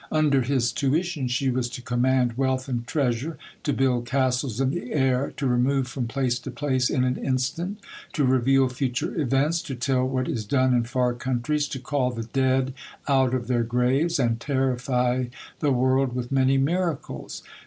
Under 0.11 0.41
his 0.41 0.71
tuition 0.71 1.27
she 1.27 1.51
was 1.51 1.69
to 1.69 1.79
command 1.83 2.35
wealth 2.35 2.67
and 2.67 2.87
treasure, 2.87 3.37
to 3.61 3.71
build 3.71 4.07
castles 4.07 4.59
in 4.59 4.71
the 4.71 4.91
air, 4.93 5.31
to 5.37 5.45
remove 5.45 5.87
from 5.87 6.07
place 6.07 6.39
to 6.39 6.49
place 6.49 6.89
in 6.89 7.03
an 7.03 7.17
instant, 7.17 7.77
to 8.13 8.25
reveal 8.25 8.67
future 8.67 9.15
events, 9.21 9.61
to 9.61 9.75
tell 9.75 10.03
what 10.03 10.27
is 10.27 10.43
done 10.43 10.73
in 10.73 10.85
far 10.85 11.13
countries, 11.13 11.67
to 11.67 11.79
call 11.79 12.09
the 12.09 12.23
dead 12.23 12.73
out 13.07 13.35
of 13.35 13.45
their 13.45 13.61
graves, 13.63 14.17
and 14.17 14.39
terrify 14.39 15.25
the 15.59 15.71
world 15.71 16.09
GIL 16.15 16.15
BLAS 16.15 16.15
FIGHTS 16.15 16.15
A 16.15 16.15
DUEL. 16.15 16.15
with 16.15 16.31
many 16.45 16.57
miracles. 16.57 17.43